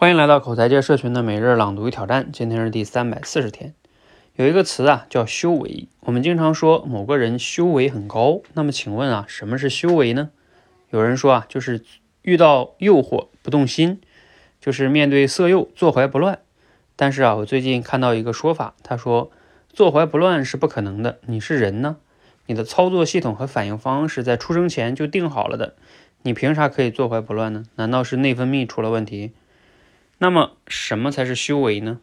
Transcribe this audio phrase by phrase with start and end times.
[0.00, 3.74] 欢迎来到口才界社群的每日朗读与挑战，今天是第三百四十天。
[4.34, 10.30] 有一个词啊叫修为，我们经常说某个人修为很高，那么请问啊，什么是修为呢？
[10.88, 11.84] 有人说啊，就是
[12.22, 14.00] 遇到诱惑不动心，
[14.58, 16.38] 就是面对色诱坐怀不乱。
[16.96, 19.30] 但是啊，我最近看到一个说法，他说
[19.70, 21.98] 坐怀不乱是不可能的，你是人呢，
[22.46, 25.74] 你的操作系统和反应方式在出生前就定好了的，
[26.22, 27.64] 你凭啥可以坐怀不乱呢？
[27.74, 29.32] 难道是内分泌出了问题？
[30.22, 31.98] 那么什么才是修为呢？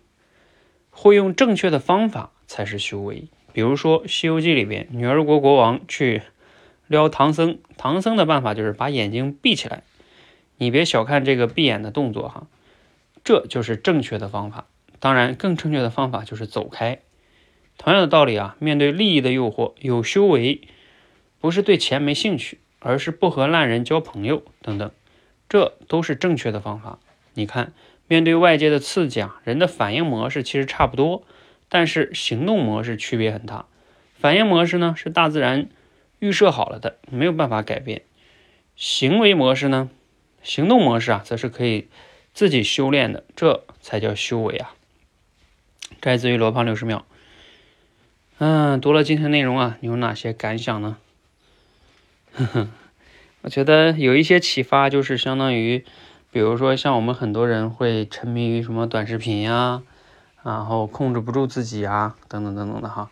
[0.89, 3.27] 会用正确的方法才是修为。
[3.53, 6.23] 比如说《西游记》里边，女儿国国王去
[6.87, 9.83] 撩唐僧，唐僧的办法就是把眼睛闭起来。
[10.57, 12.47] 你别小看这个闭眼的动作哈，
[13.23, 14.65] 这就是正确的方法。
[14.99, 16.97] 当然，更正确的方法就是走开。
[17.77, 20.67] 同样的道理啊，面对利益的诱惑，有修为
[21.39, 24.89] 不是对钱没兴趣，而是不和烂人交朋友等等，
[25.47, 26.97] 这都是正确的方法。
[27.35, 27.73] 你看。
[28.09, 31.23] 面对外界的刺激啊，人的反应模式其实差不多，
[31.67, 33.65] 但是行动模式区别很大。
[34.17, 35.67] 反应模式呢是大自然
[36.19, 38.03] 预设好了的，没有办法改变。
[38.77, 39.89] 行为模式呢，
[40.41, 41.89] 行动模式啊，则是可以
[42.33, 44.73] 自己修炼的，这才叫修为啊。
[45.99, 47.05] 摘自于罗胖六十秒。
[48.37, 50.97] 嗯，读了今天内容啊，你有哪些感想呢？
[52.33, 52.69] 呵呵，
[53.41, 55.83] 我觉得有一些启发，就是相当于。
[56.37, 59.81] 比如说，像我们很多人会沉迷于什么短视频呀，
[60.43, 63.09] 然后控制不住自己啊，等等等等的哈，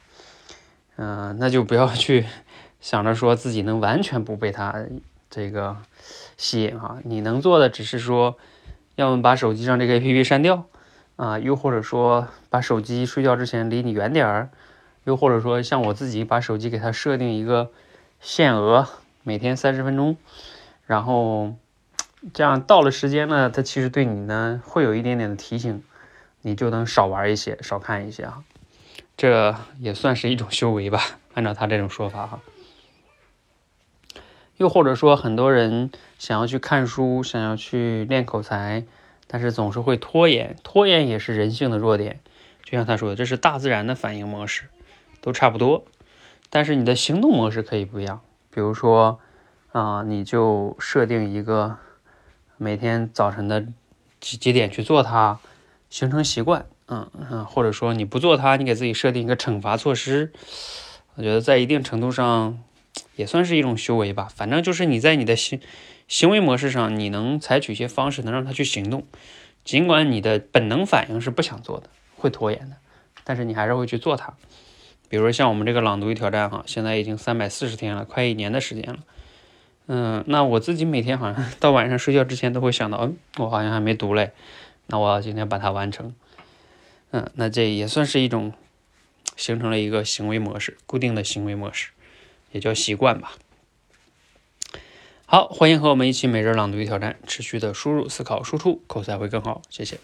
[0.98, 2.28] 嗯，那就不要去
[2.80, 4.76] 想着说自己能完全不被它
[5.28, 5.76] 这个
[6.38, 7.00] 吸引哈。
[7.04, 8.38] 你能做的只是说，
[8.94, 10.66] 要么把手机上这个 APP 删掉
[11.16, 14.50] 啊，又或者说把手机睡觉之前离你远点儿，
[15.06, 17.72] 又或者说像我自己把手机给它设定一个
[18.22, 18.88] 限额，
[19.24, 20.16] 每天三十分钟，
[20.86, 21.56] 然后。
[22.34, 25.84] 这样到了时间呢，它其实对你呢会有一点点的提醒，
[26.42, 28.44] 你就能少玩一些，少看一些啊。
[29.16, 31.00] 这也算是一种修为吧，
[31.36, 32.40] 按照他这种说法哈。
[34.58, 38.86] 又或者说，很多人想要去看书，想要去练口才，
[39.28, 42.20] 但是总是会拖延，拖延也是人性的弱点。
[42.64, 44.64] 就像他说的，这是大自然的反应模式，
[45.22, 45.86] 都差不多。
[46.50, 49.20] 但是你的行动模式可以不一样，比如说
[49.72, 51.78] 啊，你就设定一个。
[52.58, 53.66] 每天早晨的
[54.20, 55.40] 几几点去做它，
[55.90, 60.32] 形成习惯，嗯嗯，或者说你不做它，你给自己设定一个惩罚措施，
[61.16, 62.60] 我觉得在一定程度上
[63.16, 64.30] 也算是一种修为吧。
[64.34, 65.60] 反正就是你在你的行
[66.08, 69.06] 行为模式上，你能采取一些方式，能让他去行动，
[69.64, 72.78] 尽管你的本能反应是不想做的，会拖延的，
[73.24, 74.34] 但是你还是会去做它。
[75.08, 79.00] 比如说像我们这个朗读与挑战哈，现在已经三百四十天了，快一年的时间了。
[79.88, 84.32] 嗯，那我自己每天好像到晚上睡觉之前都会想到，嗯，我好像还没读嘞，
[84.88, 86.16] 那我要今天把它完成。
[87.12, 88.52] 嗯，那这也算是一种
[89.36, 91.90] 形成了一个行为模式，固定的行为模式，
[92.52, 93.34] 也叫习惯吧。
[95.28, 99.62] 好，欢迎和我们一起每日朗读与挑战，持续的输入、思考、输出，口才会更好。
[99.70, 100.00] 谢谢。